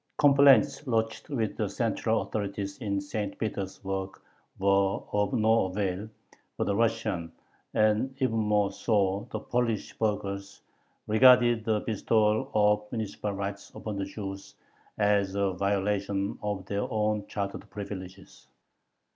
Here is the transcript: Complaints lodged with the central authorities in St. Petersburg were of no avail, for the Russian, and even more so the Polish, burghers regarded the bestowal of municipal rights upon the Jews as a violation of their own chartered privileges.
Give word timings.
Complaints 0.17 0.87
lodged 0.87 1.29
with 1.29 1.57
the 1.57 1.69
central 1.69 2.23
authorities 2.23 2.79
in 2.79 2.99
St. 2.99 3.37
Petersburg 3.37 4.19
were 4.57 4.99
of 5.13 5.31
no 5.31 5.65
avail, 5.65 6.09
for 6.57 6.63
the 6.65 6.75
Russian, 6.75 7.31
and 7.75 8.11
even 8.19 8.39
more 8.39 8.71
so 8.71 9.27
the 9.31 9.39
Polish, 9.39 9.93
burghers 9.99 10.61
regarded 11.05 11.65
the 11.65 11.81
bestowal 11.81 12.49
of 12.55 12.91
municipal 12.91 13.33
rights 13.33 13.71
upon 13.75 13.95
the 13.95 14.05
Jews 14.05 14.55
as 14.97 15.35
a 15.35 15.51
violation 15.51 16.39
of 16.41 16.65
their 16.65 16.91
own 16.91 17.27
chartered 17.27 17.69
privileges. 17.69 18.47